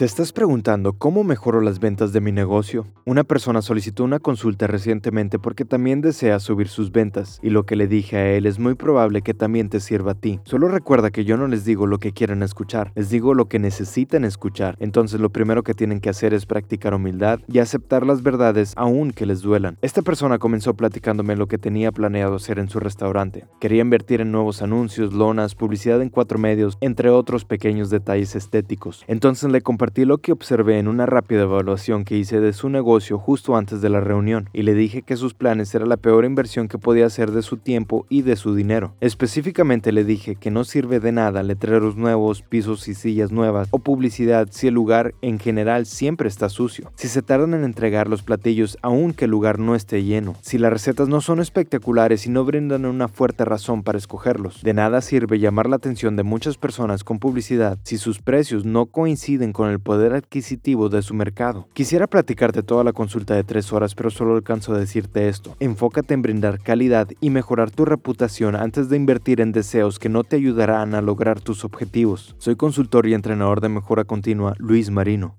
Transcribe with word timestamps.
¿Te 0.00 0.06
estás 0.06 0.32
preguntando 0.32 0.94
cómo 0.94 1.24
mejoro 1.24 1.60
las 1.60 1.78
ventas 1.78 2.14
de 2.14 2.22
mi 2.22 2.32
negocio? 2.32 2.86
Una 3.04 3.22
persona 3.22 3.60
solicitó 3.60 4.02
una 4.02 4.18
consulta 4.18 4.66
recientemente 4.66 5.38
porque 5.38 5.66
también 5.66 6.00
desea 6.00 6.40
subir 6.40 6.68
sus 6.68 6.90
ventas 6.90 7.38
y 7.42 7.50
lo 7.50 7.66
que 7.66 7.76
le 7.76 7.86
dije 7.86 8.16
a 8.16 8.32
él 8.32 8.46
es 8.46 8.58
muy 8.58 8.76
probable 8.76 9.20
que 9.20 9.34
también 9.34 9.68
te 9.68 9.78
sirva 9.78 10.12
a 10.12 10.14
ti. 10.14 10.40
Solo 10.44 10.68
recuerda 10.68 11.10
que 11.10 11.26
yo 11.26 11.36
no 11.36 11.48
les 11.48 11.66
digo 11.66 11.86
lo 11.86 11.98
que 11.98 12.12
quieren 12.12 12.42
escuchar, 12.42 12.92
les 12.94 13.10
digo 13.10 13.34
lo 13.34 13.50
que 13.50 13.58
necesitan 13.58 14.24
escuchar. 14.24 14.74
Entonces 14.78 15.20
lo 15.20 15.28
primero 15.28 15.64
que 15.64 15.74
tienen 15.74 16.00
que 16.00 16.08
hacer 16.08 16.32
es 16.32 16.46
practicar 16.46 16.94
humildad 16.94 17.40
y 17.46 17.58
aceptar 17.58 18.06
las 18.06 18.22
verdades 18.22 18.72
aun 18.76 19.10
que 19.10 19.26
les 19.26 19.42
duelan. 19.42 19.76
Esta 19.82 20.00
persona 20.00 20.38
comenzó 20.38 20.72
platicándome 20.72 21.36
lo 21.36 21.46
que 21.46 21.58
tenía 21.58 21.92
planeado 21.92 22.36
hacer 22.36 22.58
en 22.58 22.70
su 22.70 22.80
restaurante. 22.80 23.44
Quería 23.60 23.82
invertir 23.82 24.22
en 24.22 24.32
nuevos 24.32 24.62
anuncios, 24.62 25.12
lonas, 25.12 25.54
publicidad 25.54 26.00
en 26.00 26.08
cuatro 26.08 26.38
medios, 26.38 26.78
entre 26.80 27.10
otros 27.10 27.44
pequeños 27.44 27.90
detalles 27.90 28.34
estéticos. 28.34 29.04
Entonces 29.06 29.50
le 29.50 29.60
compartí 29.60 29.89
lo 29.96 30.18
que 30.18 30.32
observé 30.32 30.78
en 30.78 30.88
una 30.88 31.06
rápida 31.06 31.42
evaluación 31.42 32.04
que 32.04 32.16
hice 32.16 32.40
de 32.40 32.52
su 32.52 32.68
negocio 32.68 33.18
justo 33.18 33.56
antes 33.56 33.80
de 33.80 33.90
la 33.90 34.00
reunión 34.00 34.48
y 34.52 34.62
le 34.62 34.74
dije 34.74 35.02
que 35.02 35.16
sus 35.16 35.34
planes 35.34 35.74
era 35.74 35.86
la 35.86 35.96
peor 35.96 36.24
inversión 36.24 36.68
que 36.68 36.78
podía 36.78 37.06
hacer 37.06 37.30
de 37.32 37.42
su 37.42 37.58
tiempo 37.58 38.06
y 38.08 38.22
de 38.22 38.36
su 38.36 38.54
dinero. 38.54 38.94
Específicamente 39.00 39.92
le 39.92 40.04
dije 40.04 40.36
que 40.36 40.50
no 40.50 40.64
sirve 40.64 41.00
de 41.00 41.12
nada 41.12 41.42
letreros 41.42 41.96
nuevos, 41.96 42.42
pisos 42.42 42.88
y 42.88 42.94
sillas 42.94 43.32
nuevas 43.32 43.68
o 43.70 43.78
publicidad 43.78 44.48
si 44.50 44.68
el 44.68 44.74
lugar 44.74 45.14
en 45.22 45.38
general 45.38 45.86
siempre 45.86 46.28
está 46.28 46.48
sucio, 46.48 46.92
si 46.94 47.08
se 47.08 47.22
tardan 47.22 47.54
en 47.54 47.64
entregar 47.64 48.08
los 48.08 48.22
platillos 48.22 48.78
aunque 48.82 49.26
el 49.26 49.30
lugar 49.30 49.58
no 49.58 49.74
esté 49.74 50.02
lleno, 50.02 50.36
si 50.40 50.58
las 50.58 50.72
recetas 50.72 51.08
no 51.08 51.20
son 51.20 51.40
espectaculares 51.40 52.26
y 52.26 52.30
no 52.30 52.44
brindan 52.44 52.86
una 52.86 53.08
fuerte 53.08 53.44
razón 53.44 53.82
para 53.82 53.98
escogerlos. 53.98 54.62
De 54.62 54.74
nada 54.74 55.00
sirve 55.00 55.38
llamar 55.38 55.68
la 55.68 55.76
atención 55.76 56.16
de 56.16 56.22
muchas 56.22 56.56
personas 56.56 57.04
con 57.04 57.18
publicidad 57.18 57.78
si 57.82 57.98
sus 57.98 58.20
precios 58.20 58.64
no 58.64 58.86
coinciden 58.86 59.52
con 59.52 59.70
poder 59.80 60.14
adquisitivo 60.14 60.88
de 60.88 61.02
su 61.02 61.14
mercado. 61.14 61.68
Quisiera 61.72 62.06
platicarte 62.06 62.62
toda 62.62 62.84
la 62.84 62.92
consulta 62.92 63.34
de 63.34 63.44
tres 63.44 63.72
horas, 63.72 63.94
pero 63.94 64.10
solo 64.10 64.34
alcanzo 64.34 64.74
a 64.74 64.78
decirte 64.78 65.28
esto. 65.28 65.56
Enfócate 65.60 66.14
en 66.14 66.22
brindar 66.22 66.60
calidad 66.60 67.08
y 67.20 67.30
mejorar 67.30 67.70
tu 67.70 67.84
reputación 67.84 68.56
antes 68.56 68.88
de 68.88 68.96
invertir 68.96 69.40
en 69.40 69.52
deseos 69.52 69.98
que 69.98 70.08
no 70.08 70.24
te 70.24 70.36
ayudarán 70.36 70.94
a 70.94 71.02
lograr 71.02 71.40
tus 71.40 71.64
objetivos. 71.64 72.34
Soy 72.38 72.56
consultor 72.56 73.06
y 73.06 73.14
entrenador 73.14 73.60
de 73.60 73.68
mejora 73.68 74.04
continua, 74.04 74.54
Luis 74.58 74.90
Marino. 74.90 75.36